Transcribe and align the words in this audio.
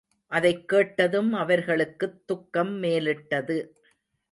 அதைக் 0.27 0.67
கேட்டதும் 0.67 1.33
அவர்களுக்குத் 1.33 2.27
துக்கம் 2.27 2.83
மேலிட்டது. 2.83 3.67